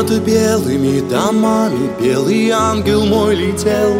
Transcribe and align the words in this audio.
Над 0.00 0.18
белыми 0.24 1.00
домами 1.10 1.90
белый 2.00 2.48
ангел 2.48 3.04
мой 3.04 3.34
летел. 3.34 3.92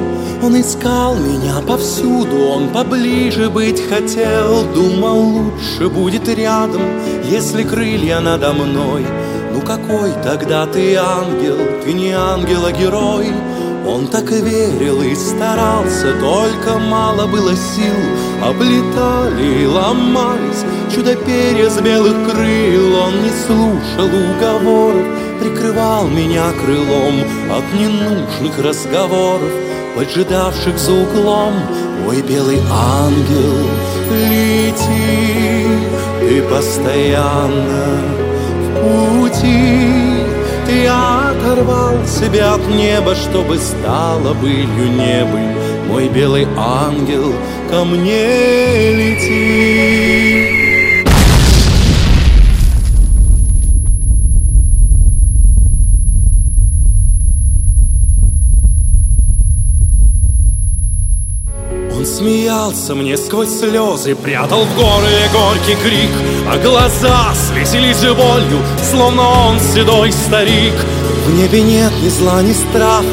Он 0.42 0.58
искал 0.58 1.14
меня 1.14 1.60
повсюду, 1.60 2.38
он 2.38 2.70
поближе 2.70 3.50
быть 3.50 3.86
хотел. 3.86 4.64
Думал, 4.74 5.20
лучше 5.20 5.90
будет 5.90 6.26
рядом, 6.26 6.80
если 7.30 7.64
крылья 7.64 8.20
надо 8.20 8.54
мной. 8.54 9.04
Ну 9.52 9.60
какой 9.60 10.12
тогда 10.24 10.66
ты 10.66 10.96
ангел, 10.96 11.58
ты 11.84 11.92
не 11.92 12.12
ангел, 12.12 12.64
а 12.64 12.72
герой 12.72 13.26
он 13.86 14.08
так 14.08 14.30
верил 14.30 15.02
и 15.02 15.14
старался, 15.14 16.12
только 16.20 16.78
мало 16.78 17.26
было 17.26 17.54
сил. 17.56 17.94
Облетали 18.42 19.62
и 19.62 19.66
ломались 19.66 20.64
чудо 20.94 21.14
перья 21.16 21.70
с 21.70 21.80
белых 21.80 22.30
крыл. 22.30 22.96
Он 22.96 23.22
не 23.22 23.30
слушал 23.46 24.06
уговоров, 24.06 25.06
прикрывал 25.40 26.08
меня 26.08 26.50
крылом 26.52 27.20
От 27.50 27.64
ненужных 27.78 28.58
разговоров, 28.58 29.50
поджидавших 29.96 30.78
за 30.78 30.92
углом. 30.92 31.54
Ой, 32.06 32.22
белый 32.22 32.60
ангел, 32.70 33.68
лети, 34.10 35.66
ты 36.20 36.42
постоянно 36.42 38.00
в 38.60 39.20
пути 39.20 39.69
оторвал 41.50 42.06
себя 42.06 42.54
от 42.54 42.66
неба, 42.68 43.14
чтобы 43.14 43.58
стало 43.58 44.34
былью 44.34 44.92
небы 44.92 45.40
Мой 45.88 46.08
белый 46.08 46.46
ангел, 46.56 47.32
ко 47.70 47.84
мне 47.84 48.92
лети 48.92 50.60
Он 61.96 62.06
смеялся 62.06 62.94
мне 62.94 63.16
сквозь 63.16 63.50
слезы, 63.50 64.14
прятал 64.14 64.64
в 64.64 64.76
горле 64.76 65.28
горький 65.32 65.74
крик, 65.82 66.10
А 66.48 66.56
глаза 66.58 67.34
слезились 67.34 68.00
болью, 68.00 68.62
словно 68.90 69.22
он 69.22 69.60
седой 69.60 70.12
старик. 70.12 70.74
В 71.26 71.34
небе 71.34 71.62
нет 71.62 71.92
ни 72.02 72.08
зла, 72.08 72.42
ни 72.42 72.52
страха, 72.52 73.04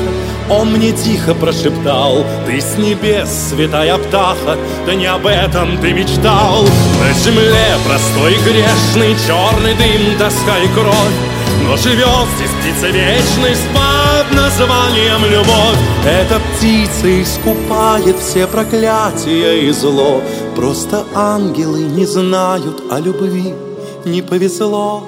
он 0.50 0.72
мне 0.72 0.94
тихо 0.94 1.34
прошептал 1.34 2.24
Ты 2.46 2.62
с 2.62 2.78
небес, 2.78 3.30
святая 3.50 3.98
птаха 3.98 4.58
Да 4.86 4.96
не 4.96 5.06
об 5.06 5.26
этом 5.26 5.78
ты 5.80 5.92
мечтал 5.92 6.64
На 6.64 7.14
земле 7.14 7.68
простой 7.86 8.34
и 8.34 8.38
грешный 8.38 9.16
Черный 9.28 9.74
дым, 9.76 10.18
тоска 10.18 10.58
и 10.60 10.68
кровь. 10.70 11.18
Но 11.64 11.76
живет 11.76 12.28
здесь 12.38 12.52
птица 12.62 12.88
вечность 12.88 13.68
Под 13.74 14.32
названием 14.34 15.26
любовь 15.30 15.78
Эта 16.06 16.40
птица 16.40 17.22
искупает 17.22 18.18
все 18.20 18.48
проклятия 18.48 19.68
и 19.68 19.72
зло. 19.72 20.22
Просто 20.56 21.04
ангелы 21.14 21.82
не 21.82 22.06
знают 22.06 22.84
о 22.90 23.00
любви. 23.00 23.54
Не 24.06 24.22
повезло 24.22 25.04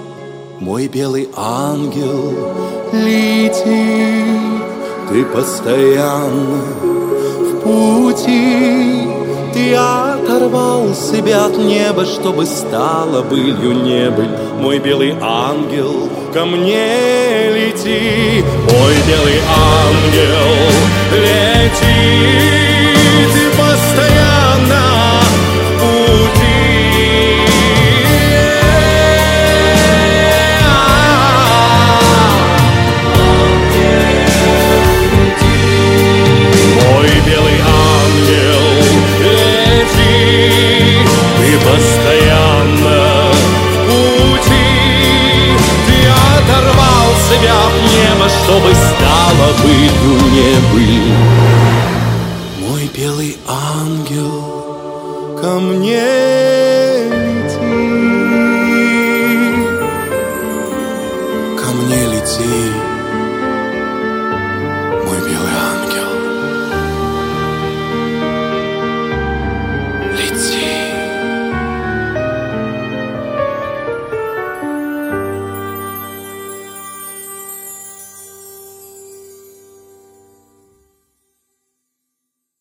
Мой 0.59 0.89
белый 0.89 1.29
ангел 1.38 2.33
лети 2.91 4.25
ты 5.09 5.23
постоянно 5.23 6.61
в 7.39 7.61
пути. 7.61 9.08
Ты 9.53 9.73
оторвал 9.73 10.93
себя 10.93 11.45
от 11.45 11.58
неба, 11.58 12.05
чтобы 12.05 12.45
стало 12.45 13.21
былью 13.23 13.71
небыль. 13.71 14.30
Мой 14.59 14.80
белый 14.80 15.15
ангел, 15.21 16.09
ко 16.33 16.43
мне 16.43 17.52
лети. 17.53 18.43
Мой 18.70 18.95
белый 19.08 19.39
ангел, 19.55 20.49
лети 21.14 22.68
неба, 48.49 48.60
чтобы 48.60 48.73
стало 48.73 49.54
былью 49.64 50.14
небыль. 50.32 51.14
Мой 52.67 52.89
белый 52.95 53.37
ангел, 53.48 55.37
ко 55.42 55.60
мне 55.60 56.58